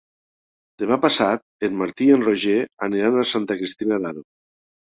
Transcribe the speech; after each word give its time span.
Demà 0.83 0.97
passat 1.03 1.67
en 1.67 1.77
Martí 1.83 2.09
i 2.11 2.17
en 2.17 2.25
Roger 2.29 2.57
aniran 2.89 3.21
a 3.21 3.29
Santa 3.35 3.61
Cristina 3.63 4.03
d'Aro. 4.07 4.29